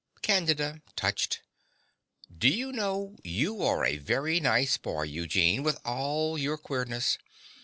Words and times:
CANDIDA 0.23 0.81
(touched). 0.95 1.41
Do 2.35 2.47
you 2.49 2.71
know, 2.71 3.17
you 3.23 3.61
are 3.61 3.85
a 3.85 3.97
very 3.97 4.39
nice 4.39 4.75
boy, 4.75 5.03
Eugene, 5.03 5.61
with 5.61 5.77
all 5.85 6.39
your 6.39 6.57
queerness. 6.57 7.19